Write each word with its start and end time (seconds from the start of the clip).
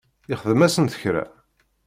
Ixdem-asent 0.33 0.95
kra? 1.01 1.23